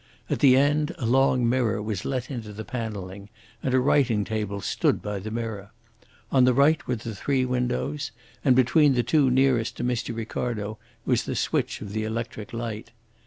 [0.31, 3.29] At the end a long mirror was let into the panelling,
[3.61, 5.69] and a writing table stood by the mirror.
[6.31, 8.09] On the right were the three windows,
[8.43, 10.15] and between the two nearest to Mr.
[10.17, 12.89] Ricardo was the switch of the electric light.